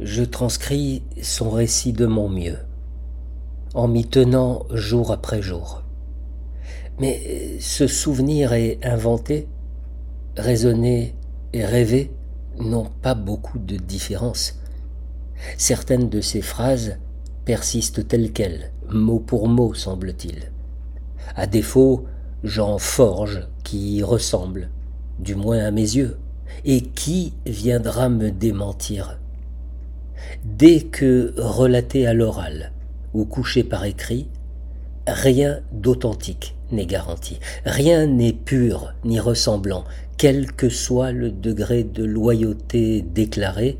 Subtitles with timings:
[0.00, 2.58] je transcris son récit de mon mieux,
[3.74, 5.82] en m'y tenant jour après jour.
[6.98, 9.48] Mais ce souvenir est inventé,
[10.36, 11.14] raisonné
[11.52, 12.12] et rêvé
[12.58, 14.58] n'ont pas beaucoup de différence.
[15.56, 16.98] Certaines de ces phrases
[17.44, 20.52] persistent telles quelles, mot pour mot, semble-t-il.
[21.34, 22.04] À défaut,
[22.44, 24.70] j'en forge qui y ressemblent,
[25.18, 26.18] du moins à mes yeux,
[26.64, 29.18] et qui viendra me démentir
[30.44, 32.72] Dès que relaté à l'oral
[33.14, 34.28] ou couché par écrit,
[35.06, 39.84] rien d'authentique n'est garanti, rien n'est pur ni ressemblant,
[40.16, 43.78] quel que soit le degré de loyauté déclarée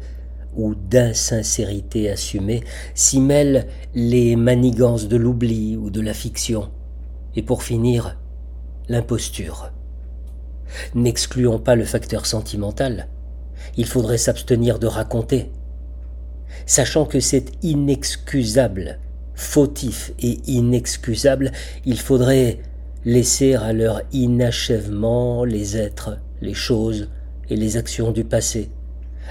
[0.55, 2.63] ou d'insincérité assumée,
[2.95, 6.71] s'y mêlent les manigances de l'oubli ou de la fiction,
[7.35, 8.19] et pour finir,
[8.89, 9.71] l'imposture.
[10.95, 13.09] N'excluons pas le facteur sentimental,
[13.77, 15.51] il faudrait s'abstenir de raconter,
[16.67, 18.99] sachant que c'est inexcusable,
[19.35, 21.53] fautif et inexcusable,
[21.85, 22.59] il faudrait
[23.05, 27.09] laisser à leur inachèvement les êtres, les choses
[27.49, 28.71] et les actions du passé,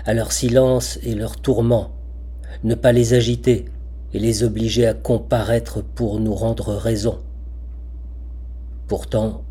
[0.05, 1.91] à leur silence et leur tourment,
[2.63, 3.66] ne pas les agiter
[4.13, 7.19] et les obliger à comparaître pour nous rendre raison.
[8.88, 9.44] Pourtant,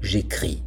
[0.00, 0.62] j'écris.